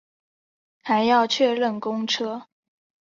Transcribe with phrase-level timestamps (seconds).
[0.81, 2.47] 还要确认公车